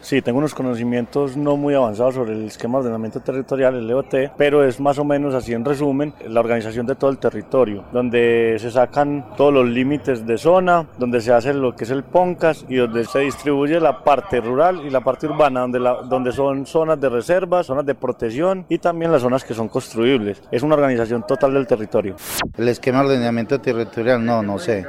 [0.00, 4.32] Sí, tengo unos conocimientos no muy avanzados sobre el esquema de ordenamiento territorial, el EOT,
[4.36, 8.56] pero es más o menos así en resumen la organización de todo el territorio, donde
[8.58, 12.64] se sacan todos los límites de zona, donde se hace lo que es el PONCAS
[12.68, 16.66] y donde se distribuye la parte rural y la parte urbana, donde, la, donde son
[16.66, 20.42] zonas de reserva, zonas de protección y también las zonas que son construibles.
[20.50, 22.16] Es una organización total del territorio.
[22.56, 24.86] El esquema de ordenamiento territorial, no, no sé.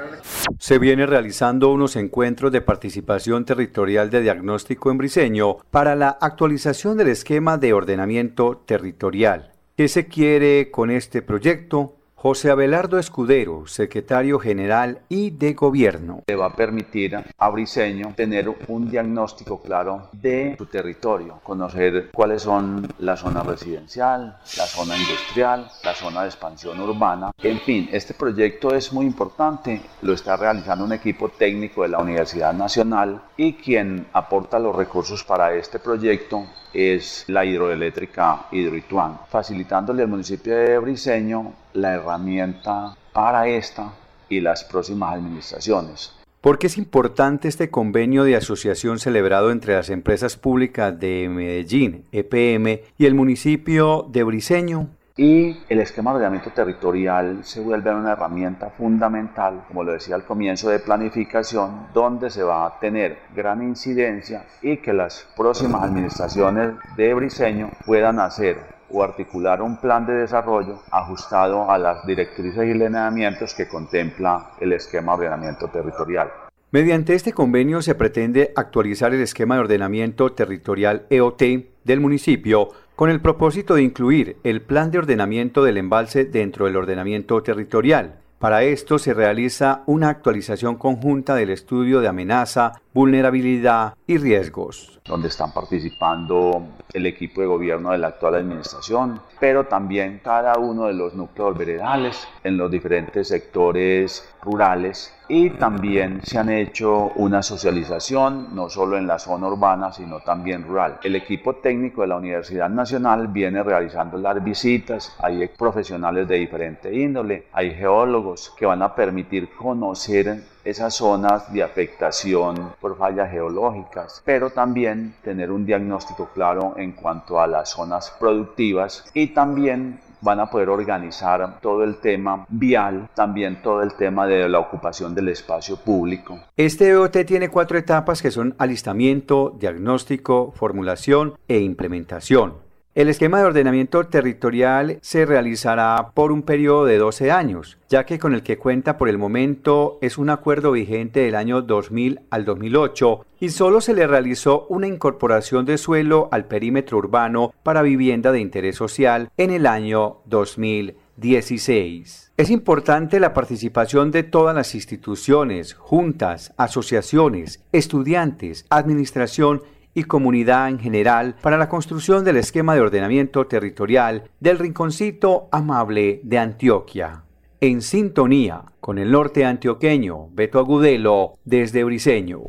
[0.60, 6.98] Se viene realizando unos encuentros de participación territorial de diagnóstico en Briseño para la actualización
[6.98, 9.52] del esquema de ordenamiento territorial.
[9.76, 11.96] ¿Qué se quiere con este proyecto?
[12.22, 16.22] José Abelardo Escudero, secretario general y de gobierno.
[16.28, 22.44] Le va a permitir a Briseño tener un diagnóstico claro de su territorio, conocer cuáles
[22.44, 27.32] son la zona residencial, la zona industrial, la zona de expansión urbana.
[27.42, 31.98] En fin, este proyecto es muy importante, lo está realizando un equipo técnico de la
[31.98, 40.04] Universidad Nacional y quien aporta los recursos para este proyecto es la hidroeléctrica Hidroituán, facilitándole
[40.04, 43.94] al municipio de Briseño la herramienta para esta
[44.30, 46.14] y las próximas administraciones.
[46.42, 52.06] ¿Por qué es importante este convenio de asociación celebrado entre las empresas públicas de Medellín,
[52.12, 54.90] EPM, y el municipio de Briseño?
[55.24, 60.26] Y el esquema de ordenamiento territorial se vuelve una herramienta fundamental, como lo decía al
[60.26, 66.72] comienzo, de planificación, donde se va a tener gran incidencia y que las próximas administraciones
[66.98, 68.58] de Briseño puedan hacer
[68.90, 74.74] o articular un plan de desarrollo ajustado a las directrices y lineamientos que contempla el
[74.74, 76.32] esquema de ordenamiento territorial.
[76.72, 81.44] Mediante este convenio se pretende actualizar el esquema de ordenamiento territorial EOT
[81.84, 82.70] del municipio
[83.02, 88.20] con el propósito de incluir el plan de ordenamiento del embalse dentro del ordenamiento territorial.
[88.38, 95.00] Para esto se realiza una actualización conjunta del estudio de amenaza, vulnerabilidad y riesgos.
[95.06, 100.86] Donde están participando el equipo de gobierno de la actual administración, pero también cada uno
[100.86, 107.42] de los núcleos veredales en los diferentes sectores rurales y también se han hecho una
[107.42, 111.00] socialización no solo en la zona urbana sino también rural.
[111.04, 116.94] El equipo técnico de la Universidad Nacional viene realizando las visitas, hay profesionales de diferente
[116.94, 124.22] índole, hay geólogos que van a permitir conocer esas zonas de afectación por fallas geológicas,
[124.26, 130.40] pero también tener un diagnóstico claro en cuanto a las zonas productivas y también van
[130.40, 135.30] a poder organizar todo el tema vial, también todo el tema de la ocupación del
[135.30, 136.40] espacio público.
[136.56, 142.71] Este EOT tiene cuatro etapas que son alistamiento, diagnóstico, formulación e implementación.
[142.94, 148.20] El esquema de ordenamiento territorial se realizará por un periodo de 12 años, ya que
[148.20, 152.44] con el que cuenta por el momento es un acuerdo vigente del año 2000 al
[152.44, 158.34] 2008 y solo se le realizó una incorporación de suelo al perímetro urbano para vivienda
[158.34, 162.34] de interés social en el año 2016.
[162.36, 169.62] Es importante la participación de todas las instituciones, juntas, asociaciones, estudiantes, administración
[169.94, 176.22] y comunidad en general para la construcción del esquema de ordenamiento territorial del rinconcito amable
[176.24, 177.24] de Antioquia.
[177.60, 182.42] En sintonía con el norte antioqueño, Beto Agudelo, desde Briseño.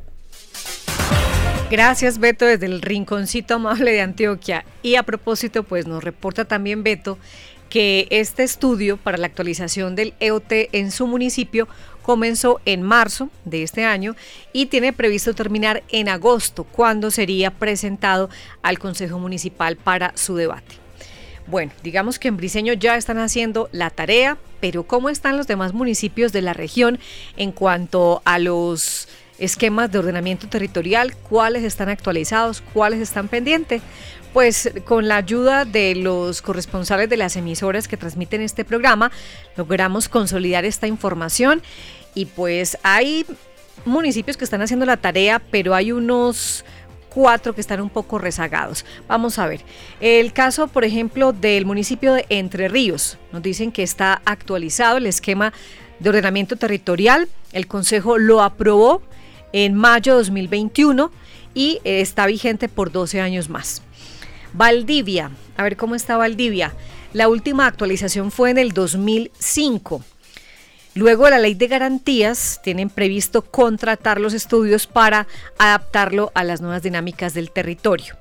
[1.70, 4.64] Gracias Beto desde el rinconcito amable de Antioquia.
[4.82, 7.18] Y a propósito, pues nos reporta también Beto
[7.72, 11.68] que este estudio para la actualización del EOT en su municipio
[12.02, 14.16] comenzó en marzo de este año
[14.52, 18.28] y tiene previsto terminar en agosto, cuando sería presentado
[18.62, 20.82] al Consejo Municipal para su debate.
[21.46, 25.72] Bueno, digamos que en Briseño ya están haciendo la tarea, pero ¿cómo están los demás
[25.72, 27.00] municipios de la región
[27.36, 29.08] en cuanto a los
[29.44, 33.82] esquemas de ordenamiento territorial, cuáles están actualizados, cuáles están pendientes.
[34.32, 39.12] Pues con la ayuda de los corresponsales de las emisoras que transmiten este programa,
[39.56, 41.60] logramos consolidar esta información
[42.14, 43.26] y pues hay
[43.84, 46.64] municipios que están haciendo la tarea, pero hay unos
[47.10, 48.86] cuatro que están un poco rezagados.
[49.06, 49.60] Vamos a ver.
[50.00, 53.18] El caso, por ejemplo, del municipio de Entre Ríos.
[53.32, 55.52] Nos dicen que está actualizado el esquema
[55.98, 57.28] de ordenamiento territorial.
[57.52, 59.02] El Consejo lo aprobó
[59.52, 61.10] en mayo de 2021
[61.54, 63.82] y está vigente por 12 años más.
[64.52, 66.74] Valdivia, a ver cómo está Valdivia.
[67.12, 70.02] La última actualización fue en el 2005.
[70.94, 75.26] Luego la ley de garantías, tienen previsto contratar los estudios para
[75.58, 78.16] adaptarlo a las nuevas dinámicas del territorio.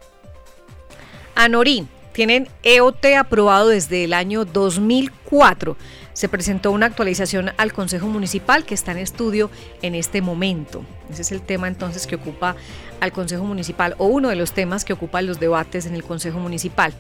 [1.36, 5.78] Anorí, tienen EOT aprobado desde el año 2004.
[6.14, 9.50] Se presentó una actualización al Consejo Municipal que está en estudio
[9.82, 10.84] en este momento.
[11.10, 12.56] Ese es el tema entonces que ocupa
[13.00, 16.40] al Consejo Municipal o uno de los temas que ocupan los debates en el Consejo
[16.40, 16.94] Municipal.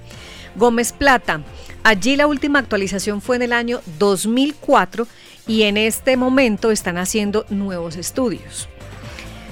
[0.56, 1.42] Gómez Plata,
[1.84, 5.08] allí la última actualización fue en el año 2004
[5.48, 8.70] y en este momento están haciendo nuevos estudios.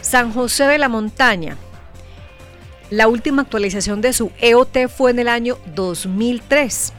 [0.01, 1.57] San José de la Montaña.
[2.89, 6.93] La última actualización de su EOT fue en el año 2003.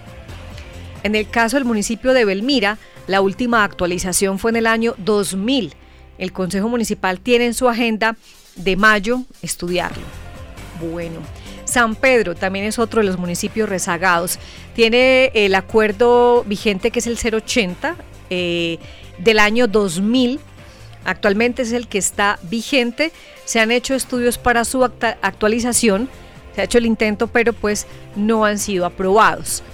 [1.02, 5.74] En el caso del municipio de Belmira, la última actualización fue en el año 2000.
[6.18, 8.16] El Consejo Municipal tiene en su agenda
[8.54, 10.04] de mayo estudiarlo.
[10.92, 11.20] Bueno,
[11.64, 14.38] San Pedro también es otro de los municipios rezagados.
[14.74, 17.96] Tiene el acuerdo vigente que es el 080
[18.28, 18.78] eh,
[19.18, 20.38] del año 2000.
[21.10, 23.10] Actualmente es el que está vigente.
[23.44, 26.08] Se han hecho estudios para su actualización.
[26.54, 29.64] Se ha hecho el intento, pero pues no han sido aprobados.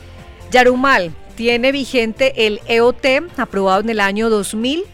[0.51, 3.05] Yarumal tiene vigente el EOT
[3.37, 4.85] aprobado en el año 2000.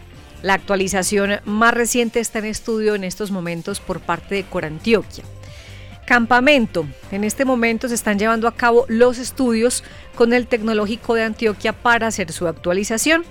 [0.41, 5.23] La actualización más reciente está en estudio en estos momentos por parte de Corantioquia.
[6.05, 6.85] Campamento.
[7.13, 11.71] En este momento se están llevando a cabo los estudios con el Tecnológico de Antioquia
[11.71, 13.23] para hacer su actualización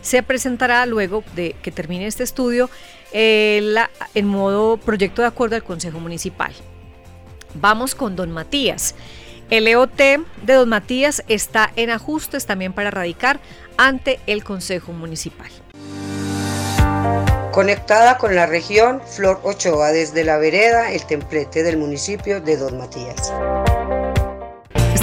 [0.00, 2.70] se presentará luego de que termine este estudio
[3.12, 3.74] eh,
[4.14, 6.52] en modo proyecto de acuerdo al Consejo Municipal.
[7.54, 8.94] Vamos con don Matías.
[9.50, 13.40] El EOT de don Matías está en ajustes también para radicar
[13.78, 15.50] ante el Consejo Municipal.
[17.52, 22.78] Conectada con la región, Flor Ochoa desde la vereda, el templete del municipio de Don
[22.78, 23.32] Matías.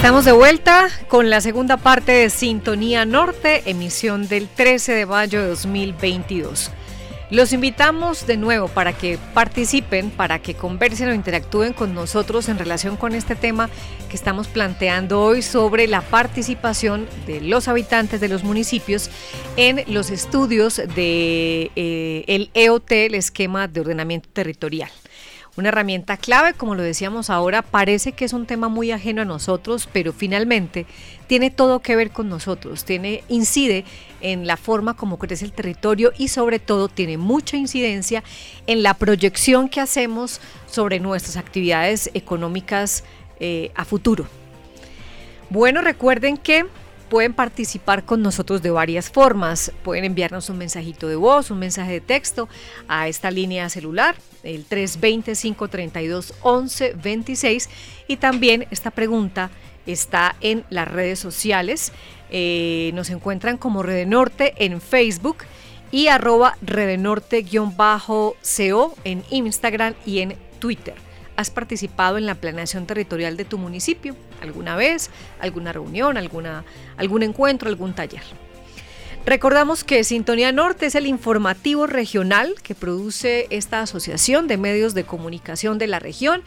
[0.06, 5.42] Estamos de vuelta con la segunda parte de Sintonía Norte, emisión del 13 de mayo
[5.42, 6.70] de 2022.
[7.30, 12.56] Los invitamos de nuevo para que participen, para que conversen o interactúen con nosotros en
[12.56, 13.68] relación con este tema
[14.08, 19.10] que estamos planteando hoy sobre la participación de los habitantes de los municipios
[19.56, 24.88] en los estudios de eh, el EOT, el esquema de ordenamiento territorial
[25.56, 29.24] una herramienta clave, como lo decíamos ahora, parece que es un tema muy ajeno a
[29.24, 30.86] nosotros, pero finalmente
[31.26, 33.84] tiene todo que ver con nosotros, tiene incide
[34.20, 38.22] en la forma como crece el territorio y sobre todo tiene mucha incidencia
[38.66, 40.40] en la proyección que hacemos
[40.70, 43.04] sobre nuestras actividades económicas
[43.40, 44.26] eh, a futuro.
[45.48, 46.66] Bueno, recuerden que
[47.08, 49.72] pueden participar con nosotros de varias formas.
[49.82, 52.48] Pueden enviarnos un mensajito de voz, un mensaje de texto
[52.88, 57.68] a esta línea celular, el 320-532-1126.
[58.08, 59.50] Y también esta pregunta
[59.86, 61.92] está en las redes sociales.
[62.30, 65.38] Eh, nos encuentran como Rede Norte en Facebook
[65.92, 68.36] y arroba redenorte-co
[69.04, 70.94] en Instagram y en Twitter.
[71.36, 75.10] ¿Has participado en la planeación territorial de tu municipio alguna vez?
[75.40, 76.16] ¿Alguna reunión?
[76.16, 76.64] Alguna,
[76.96, 77.68] ¿Algún encuentro?
[77.68, 78.22] ¿Algún taller?
[79.26, 85.02] Recordamos que Sintonía Norte es el informativo regional que produce esta asociación de medios de
[85.02, 86.44] comunicación de la región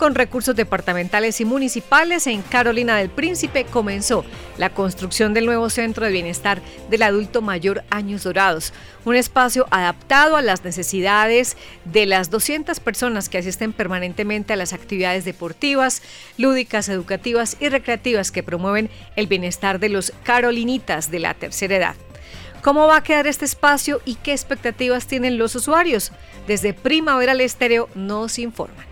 [0.00, 4.24] Con recursos departamentales y municipales, en Carolina del Príncipe comenzó
[4.56, 8.72] la construcción del nuevo Centro de Bienestar del Adulto Mayor Años Dorados,
[9.04, 14.72] un espacio adaptado a las necesidades de las 200 personas que asisten permanentemente a las
[14.72, 16.00] actividades deportivas,
[16.38, 21.94] lúdicas, educativas y recreativas que promueven el bienestar de los carolinitas de la tercera edad.
[22.62, 26.10] ¿Cómo va a quedar este espacio y qué expectativas tienen los usuarios?
[26.46, 28.86] Desde Primavera al Estéreo nos informan.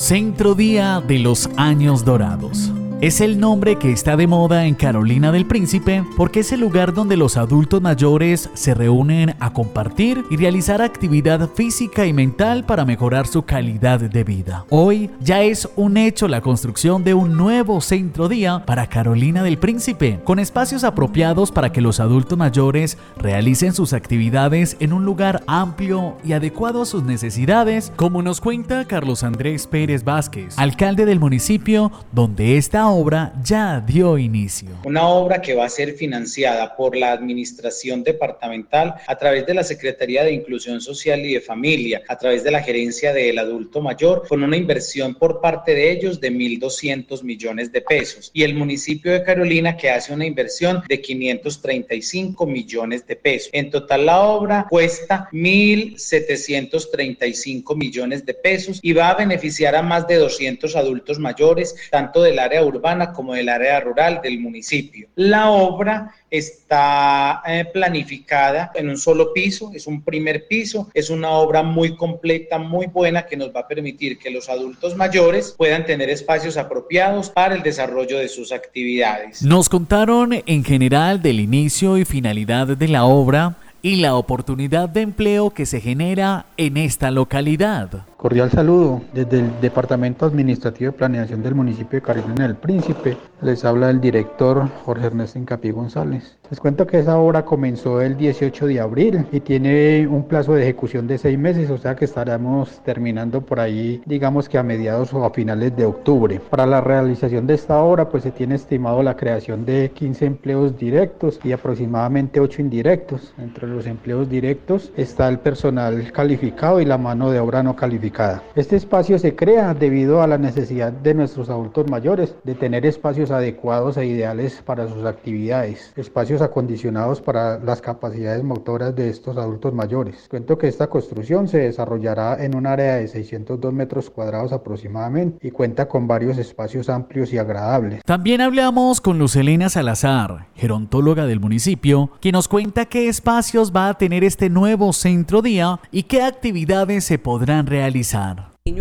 [0.00, 2.72] Centro Día de los Años Dorados.
[3.02, 6.92] Es el nombre que está de moda en Carolina del Príncipe porque es el lugar
[6.92, 12.84] donde los adultos mayores se reúnen a compartir y realizar actividad física y mental para
[12.84, 14.66] mejorar su calidad de vida.
[14.68, 19.56] Hoy ya es un hecho la construcción de un nuevo centro día para Carolina del
[19.56, 25.42] Príncipe, con espacios apropiados para que los adultos mayores realicen sus actividades en un lugar
[25.46, 31.18] amplio y adecuado a sus necesidades, como nos cuenta Carlos Andrés Pérez Vázquez, alcalde del
[31.18, 32.58] municipio donde
[32.90, 34.68] obra ya dio inicio.
[34.84, 39.62] Una obra que va a ser financiada por la Administración Departamental a través de la
[39.62, 44.26] Secretaría de Inclusión Social y de Familia, a través de la Gerencia del Adulto Mayor,
[44.28, 48.30] con una inversión por parte de ellos de 1.200 millones de pesos.
[48.34, 53.50] Y el municipio de Carolina que hace una inversión de 535 millones de pesos.
[53.52, 60.08] En total la obra cuesta 1.735 millones de pesos y va a beneficiar a más
[60.08, 62.79] de 200 adultos mayores, tanto del área urbana
[63.14, 65.08] como del área rural del municipio.
[65.14, 71.30] La obra está eh, planificada en un solo piso, es un primer piso, es una
[71.30, 75.84] obra muy completa, muy buena que nos va a permitir que los adultos mayores puedan
[75.84, 79.42] tener espacios apropiados para el desarrollo de sus actividades.
[79.42, 85.02] Nos contaron en general del inicio y finalidad de la obra y la oportunidad de
[85.02, 88.04] empleo que se genera en esta localidad.
[88.20, 93.16] Cordial saludo desde el Departamento Administrativo de Planeación del municipio de Carolina del Príncipe.
[93.40, 96.36] Les habla el director Jorge Ernesto Incapié González.
[96.50, 100.64] Les cuento que esa obra comenzó el 18 de abril y tiene un plazo de
[100.64, 105.14] ejecución de seis meses, o sea que estaremos terminando por ahí, digamos que a mediados
[105.14, 106.42] o a finales de octubre.
[106.50, 110.76] Para la realización de esta obra, pues se tiene estimado la creación de 15 empleos
[110.76, 113.32] directos y aproximadamente 8 indirectos.
[113.38, 118.09] Entre los empleos directos está el personal calificado y la mano de obra no calificada
[118.56, 123.30] este espacio se crea debido a la necesidad de nuestros adultos mayores de tener espacios
[123.30, 129.72] adecuados e ideales para sus actividades, espacios acondicionados para las capacidades motoras de estos adultos
[129.72, 130.26] mayores.
[130.28, 135.50] Cuento que esta construcción se desarrollará en un área de 602 metros cuadrados aproximadamente y
[135.50, 138.02] cuenta con varios espacios amplios y agradables.
[138.04, 143.94] También hablamos con Lucelena Salazar, gerontóloga del municipio, quien nos cuenta qué espacios va a
[143.94, 147.99] tener este nuevo centro día y qué actividades se podrán realizar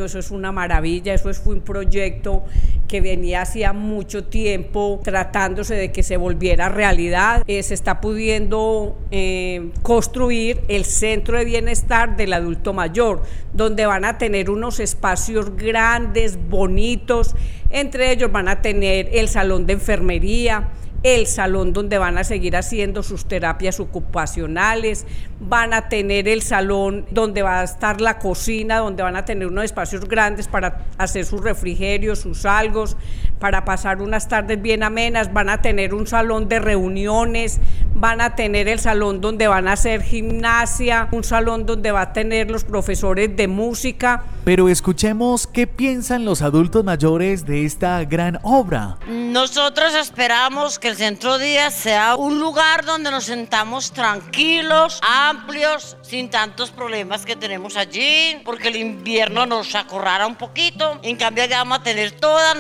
[0.06, 2.44] eso es una maravilla, eso fue un proyecto
[2.88, 7.44] que venía hacía mucho tiempo tratándose de que se volviera realidad.
[7.48, 14.06] Eh, se está pudiendo eh, construir el centro de bienestar del adulto mayor, donde van
[14.06, 17.36] a tener unos espacios grandes, bonitos,
[17.70, 20.70] entre ellos van a tener el salón de enfermería,
[21.04, 25.06] el salón donde van a seguir haciendo sus terapias ocupacionales,
[25.40, 29.48] van a tener el salón donde va a estar la cocina, donde van a tener
[29.48, 32.98] unos espacios grandes para hacer sus refrigerios, sus algos,
[33.40, 37.60] para pasar unas tardes bien amenas, van a tener un salón de reuniones,
[37.96, 42.14] van a tener el salón donde van a hacer gimnasia, un salón donde va a
[42.14, 44.24] tener los profesores de música.
[44.44, 48.98] Pero escuchemos qué piensan los adultos mayores de esta gran obra.
[49.08, 56.30] Nosotros esperamos que el Centro Día sea un lugar donde nos sentamos tranquilos, amplios, sin
[56.30, 61.00] tantos problemas que tenemos allí, porque el invierno nos acorrara un poquito.
[61.04, 62.58] En cambio, ya vamos a tener todas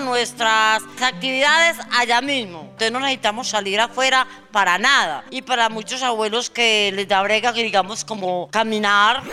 [0.77, 2.61] nuestras actividades allá mismo.
[2.61, 5.23] Entonces no necesitamos salir afuera para nada.
[5.31, 9.23] Y para muchos abuelos que les da brega, digamos como caminar.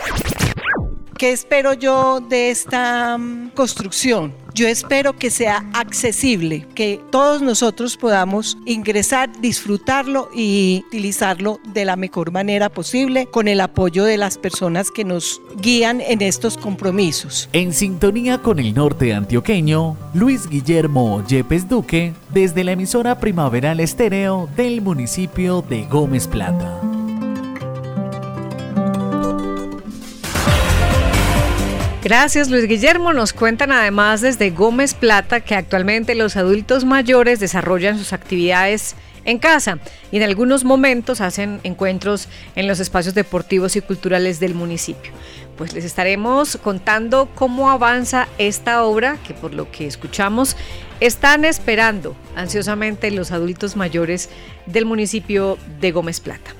[1.17, 4.46] ¿Qué espero yo de esta mm, construcción?
[4.57, 11.95] Yo espero que sea accesible, que todos nosotros podamos ingresar, disfrutarlo y utilizarlo de la
[11.95, 17.49] mejor manera posible con el apoyo de las personas que nos guían en estos compromisos.
[17.53, 24.49] En sintonía con el norte antioqueño, Luis Guillermo Yepes Duque, desde la emisora Primaveral Estéreo
[24.57, 26.96] del municipio de Gómez Plata.
[32.07, 33.11] Gracias Luis Guillermo.
[33.11, 38.95] Nos cuentan además desde Gómez Plata que actualmente los adultos mayores desarrollan sus actividades
[39.25, 39.79] en casa
[40.09, 45.11] y en algunos momentos hacen encuentros en los espacios deportivos y culturales del municipio.
[45.57, 50.55] Pues les estaremos contando cómo avanza esta obra que por lo que escuchamos
[51.01, 54.29] están esperando ansiosamente los adultos mayores
[54.65, 56.51] del municipio de Gómez Plata.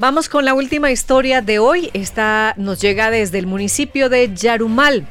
[0.00, 1.90] Vamos con la última historia de hoy.
[1.92, 5.04] Esta nos llega desde el municipio de Yarumal.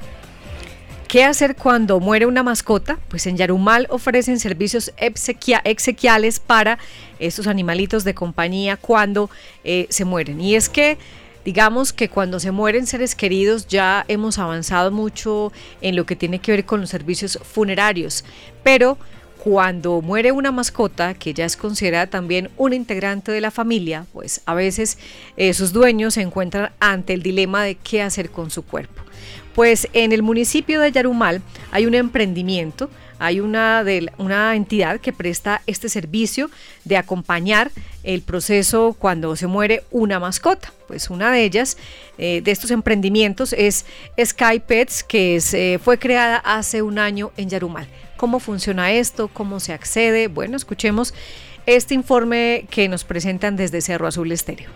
[1.10, 2.98] ¿Qué hacer cuando muere una mascota?
[3.10, 6.80] Pues en Yarumal ofrecen servicios exequiales para
[7.20, 9.30] estos animalitos de compañía cuando
[9.66, 10.40] eh, se mueren.
[10.40, 10.98] Y es que
[11.44, 16.40] digamos que cuando se mueren seres queridos ya hemos avanzado mucho en lo que tiene
[16.40, 18.24] que ver con los servicios funerarios,
[18.64, 18.98] pero
[19.50, 24.42] cuando muere una mascota, que ya es considerada también un integrante de la familia, pues
[24.46, 24.98] a veces
[25.38, 29.04] eh, sus dueños se encuentran ante el dilema de qué hacer con su cuerpo.
[29.56, 31.42] Pues en el municipio de Yarumal
[31.72, 32.90] hay un emprendimiento,
[33.20, 33.86] hay una,
[34.54, 36.52] entidad que presta este servicio
[36.84, 37.72] de acompañar
[38.04, 40.74] el proceso cuando se muere una mascota.
[40.90, 41.78] Pues una de ellas,
[42.18, 43.86] eh, de estos emprendimientos, es
[44.22, 47.88] Sky Pets, que eh, fue creada hace un año en Yarumal.
[48.18, 49.30] ¿Cómo funciona esto?
[49.30, 50.28] ¿Cómo se accede?
[50.28, 51.14] Bueno, escuchemos
[51.68, 54.70] este informe que nos presentan desde Cerro Azul Estéreo.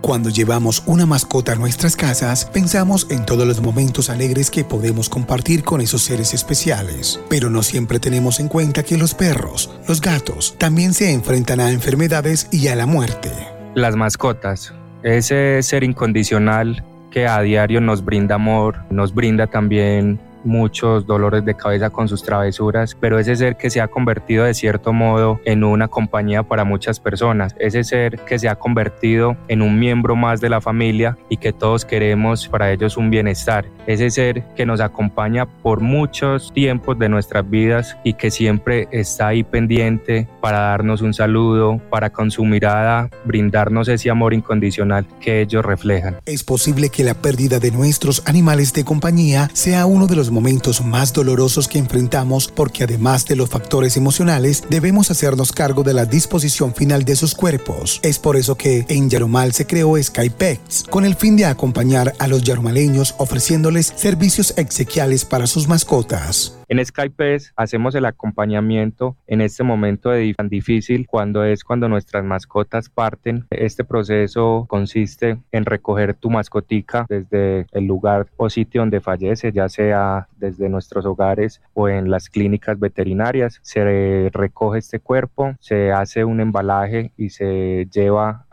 [0.00, 5.08] Cuando llevamos una mascota a nuestras casas, pensamos en todos los momentos alegres que podemos
[5.08, 7.20] compartir con esos seres especiales.
[7.30, 11.70] Pero no siempre tenemos en cuenta que los perros, los gatos, también se enfrentan a
[11.70, 13.30] enfermedades y a la muerte.
[13.76, 21.06] Las mascotas, ese ser incondicional que a diario nos brinda amor, nos brinda también muchos
[21.06, 24.92] dolores de cabeza con sus travesuras, pero ese ser que se ha convertido de cierto
[24.92, 29.78] modo en una compañía para muchas personas, ese ser que se ha convertido en un
[29.78, 34.44] miembro más de la familia y que todos queremos para ellos un bienestar, ese ser
[34.54, 40.28] que nos acompaña por muchos tiempos de nuestras vidas y que siempre está ahí pendiente
[40.40, 46.16] para darnos un saludo, para con su mirada brindarnos ese amor incondicional que ellos reflejan.
[46.26, 50.84] Es posible que la pérdida de nuestros animales de compañía sea uno de los momentos
[50.84, 56.06] más dolorosos que enfrentamos porque además de los factores emocionales debemos hacernos cargo de la
[56.06, 58.00] disposición final de sus cuerpos.
[58.02, 62.26] Es por eso que en Yarumal se creó Skypex con el fin de acompañar a
[62.26, 66.54] los yarumaleños ofreciéndoles servicios exequiales para sus mascotas.
[66.72, 72.88] En Skype hacemos el acompañamiento en este momento tan difícil cuando es cuando nuestras mascotas
[72.88, 73.44] parten.
[73.50, 79.68] Este proceso consiste en recoger tu mascotica desde el lugar o sitio donde fallece, ya
[79.68, 83.60] sea desde nuestros hogares o en las clínicas veterinarias.
[83.60, 88.46] Se recoge este cuerpo, se hace un embalaje y se lleva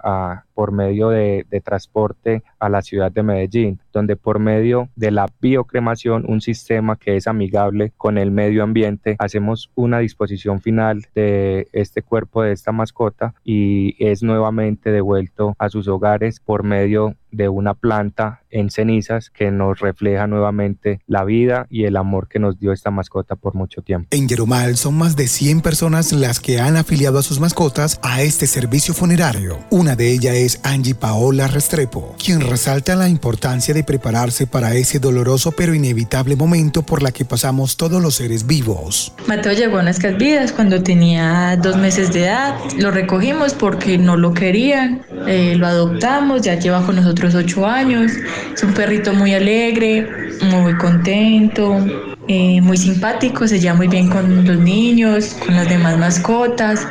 [0.53, 5.27] por medio de, de, transporte a la ciudad de Medellín, donde por medio de la
[5.41, 11.67] biocremación, un sistema que es amigable con el medio ambiente, hacemos una disposición final de
[11.71, 17.49] este cuerpo de esta mascota y es nuevamente devuelto a sus hogares por medio de
[17.49, 22.59] una planta en cenizas que nos refleja nuevamente la vida y el amor que nos
[22.59, 24.07] dio esta mascota por mucho tiempo.
[24.11, 28.21] En Yerumal son más de 100 personas las que han afiliado a sus mascotas a
[28.21, 29.59] este servicio funerario.
[29.69, 34.99] Una de ellas es Angie Paola Restrepo, quien resalta la importancia de prepararse para ese
[34.99, 39.13] doloroso pero inevitable momento por la que pasamos todos los seres vivos.
[39.27, 42.55] Mateo llegó a nuestras vidas cuando tenía dos meses de edad.
[42.77, 47.67] Lo recogimos porque no lo querían, eh, lo adoptamos, ya lleva con nosotros otros ocho
[47.67, 48.13] años.
[48.53, 50.07] Es un perrito muy alegre,
[50.41, 51.85] muy contento,
[52.31, 56.87] eh, muy simpático, se lleva muy bien con los niños, con las demás mascotas,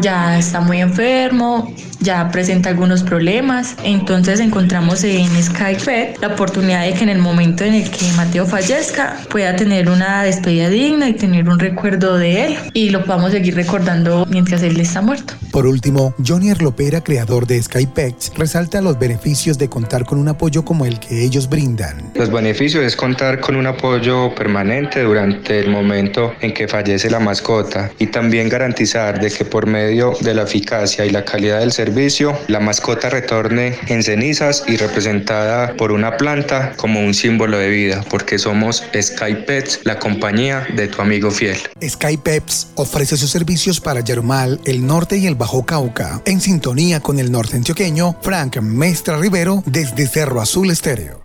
[0.00, 6.92] ya está muy enfermo, ya presenta algunos problemas, entonces encontramos en Skype la oportunidad de
[6.92, 11.14] que en el momento en el que Mateo fallezca pueda tener una despedida digna y
[11.14, 15.34] tener un recuerdo de él y lo podamos seguir recordando mientras él está muerto.
[15.52, 20.66] Por último, Johnny Erlopera, creador de Skypex, resalta los beneficios de contar con un apoyo
[20.66, 22.12] como el que ellos brindan.
[22.14, 27.20] Los beneficios es contar con un apoyo permanente durante el momento en que fallece la
[27.20, 31.72] mascota y también garantizar de que por medio de la eficacia y la calidad del
[31.72, 37.70] servicio, la mascota retorne en cenizas y representada por una planta como un símbolo de
[37.70, 41.56] vida, porque somos Skypets, la compañía de tu amigo fiel.
[41.82, 47.18] Skypets ofrece sus servicios para Yarumal, el norte y el Bajo Cauca, en sintonía con
[47.18, 51.24] el norte antioqueño, Frank Mestra Rivero, desde Cerro Azul Estéreo.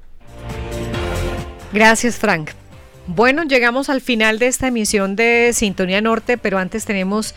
[1.73, 2.51] Gracias, Frank.
[3.07, 7.35] Bueno, llegamos al final de esta emisión de Sintonía Norte, pero antes tenemos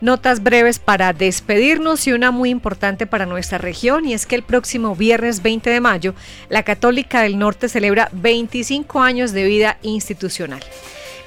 [0.00, 4.42] notas breves para despedirnos y una muy importante para nuestra región y es que el
[4.42, 6.14] próximo viernes 20 de mayo
[6.48, 10.60] la Católica del Norte celebra 25 años de vida institucional.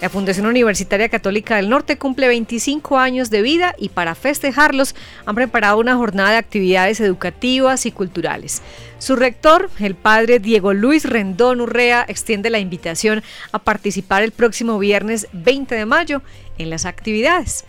[0.05, 4.93] La Fundación Universitaria Católica del Norte cumple 25 años de vida y para festejarlos
[5.25, 8.61] han preparado una jornada de actividades educativas y culturales.
[8.99, 14.77] Su rector, el padre Diego Luis Rendón Urrea, extiende la invitación a participar el próximo
[14.77, 16.21] viernes 20 de mayo
[16.59, 17.65] en las actividades.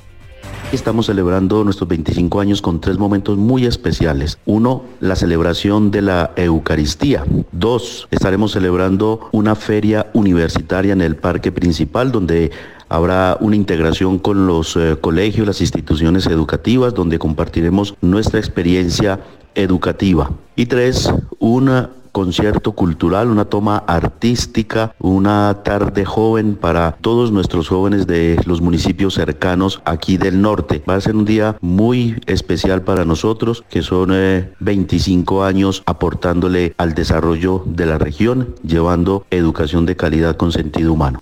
[0.72, 4.38] Estamos celebrando nuestros 25 años con tres momentos muy especiales.
[4.47, 7.24] Uno, la celebración de la Eucaristía.
[7.53, 12.51] Dos, estaremos celebrando una feria universitaria en el parque principal donde
[12.88, 19.18] Habrá una integración con los eh, colegios, las instituciones educativas, donde compartiremos nuestra experiencia
[19.57, 20.30] educativa.
[20.55, 28.07] Y tres, una concierto cultural, una toma artística, una tarde joven para todos nuestros jóvenes
[28.07, 30.83] de los municipios cercanos aquí del norte.
[30.89, 34.14] Va a ser un día muy especial para nosotros, que son
[34.61, 40.95] 25 eh, años aportándole al desarrollo de la región, llevando educación de calidad con sentido
[40.95, 41.21] humano.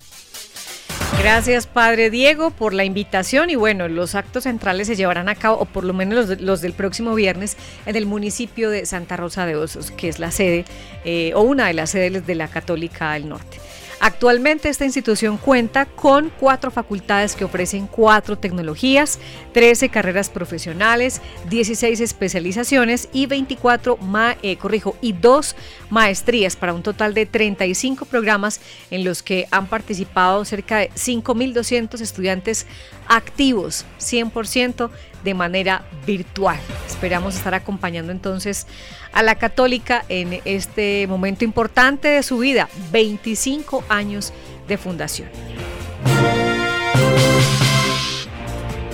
[1.18, 3.48] Gracias, Padre Diego, por la invitación.
[3.48, 6.74] Y bueno, los actos centrales se llevarán a cabo, o por lo menos los, del
[6.74, 10.64] próximo viernes, en el municipio de Santa Rosa de Osos, que es la sede
[11.04, 13.58] eh, o una de las sedes de la Católica del Norte.
[14.00, 19.18] Actualmente esta institución cuenta con cuatro facultades que ofrecen cuatro tecnologías,
[19.52, 23.98] 13 carreras profesionales, 16 especializaciones y 24,
[24.42, 25.56] eh, corrijo, y dos
[25.90, 32.00] maestrías para un total de 35 programas en los que han participado cerca de 5.200
[32.00, 32.66] estudiantes
[33.08, 34.90] activos, 100%
[35.24, 36.58] de manera virtual.
[36.86, 38.66] Esperamos estar acompañando entonces
[39.12, 44.32] a la católica en este momento importante de su vida, 25 años
[44.68, 45.28] de fundación.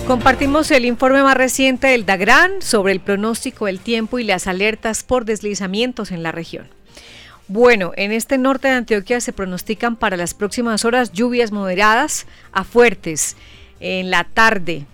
[0.07, 5.03] Compartimos el informe más reciente del DAGRAN sobre el pronóstico del tiempo y las alertas
[5.03, 6.67] por deslizamientos en la región.
[7.47, 12.63] Bueno, en este norte de Antioquia se pronostican para las próximas horas lluvias moderadas a
[12.63, 13.35] fuertes
[13.81, 14.85] en la tarde,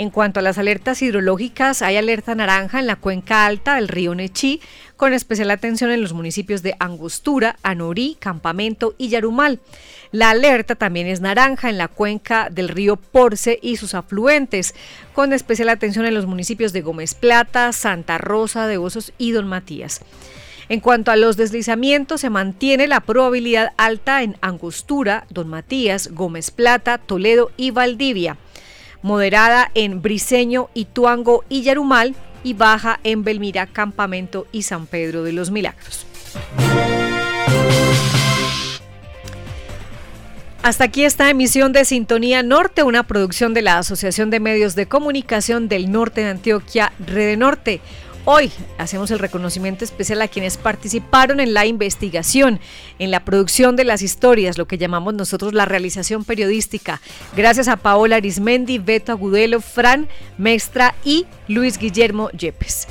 [0.00, 4.14] en cuanto a las alertas hidrológicas, hay alerta naranja en la cuenca alta del río
[4.14, 4.62] Nechí,
[4.96, 9.60] con especial atención en los municipios de Angostura, Anorí, Campamento y Yarumal.
[10.10, 14.74] La alerta también es naranja en la cuenca del río Porce y sus afluentes,
[15.12, 19.46] con especial atención en los municipios de Gómez Plata, Santa Rosa de Osos y Don
[19.46, 20.00] Matías.
[20.70, 26.50] En cuanto a los deslizamientos, se mantiene la probabilidad alta en Angostura, Don Matías, Gómez
[26.50, 28.38] Plata, Toledo y Valdivia
[29.02, 35.32] moderada en Briseño, Ituango y Yarumal y baja en Belmira, Campamento y San Pedro de
[35.32, 36.06] los Milagros.
[40.62, 44.86] Hasta aquí esta emisión de Sintonía Norte, una producción de la Asociación de Medios de
[44.86, 47.80] Comunicación del Norte de Antioquia, Rede Norte.
[48.26, 52.60] Hoy hacemos el reconocimiento especial a quienes participaron en la investigación,
[52.98, 57.00] en la producción de las historias, lo que llamamos nosotros la realización periodística.
[57.34, 60.06] Gracias a Paola Arismendi, Beto Agudelo, Fran
[60.36, 62.86] Mestra y Luis Guillermo Yepes.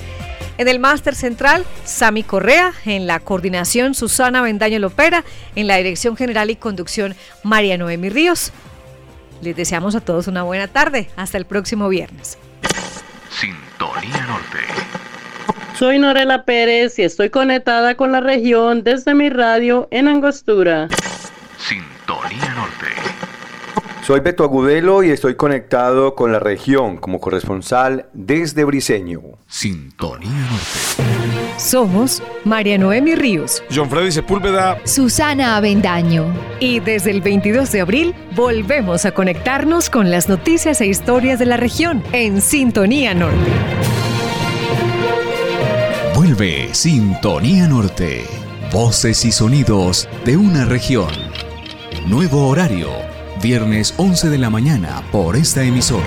[0.58, 2.74] En el máster central, Sami Correa.
[2.84, 5.24] En la coordinación, Susana Bendaño Lopera.
[5.56, 8.52] En la dirección general y conducción, María Noemi Ríos.
[9.42, 11.10] Les deseamos a todos una buena tarde.
[11.16, 12.38] Hasta el próximo viernes.
[13.30, 15.09] Sintonía Norte.
[15.80, 20.90] Soy Norela Pérez y estoy conectada con la región desde mi radio en Angostura.
[21.58, 22.88] Sintonía Norte.
[24.06, 29.22] Soy Beto Agudelo y estoy conectado con la región como corresponsal desde Briseño.
[29.48, 31.56] Sintonía Norte.
[31.58, 36.26] Somos María Noemi Ríos, John Freddy Sepúlveda, Susana Avendaño.
[36.60, 41.46] Y desde el 22 de abril volvemos a conectarnos con las noticias e historias de
[41.46, 43.50] la región en Sintonía Norte.
[46.74, 48.24] Sintonía Norte.
[48.72, 51.10] Voces y sonidos de una región.
[52.08, 52.90] Nuevo horario.
[53.42, 56.06] Viernes 11 de la mañana por esta emisora.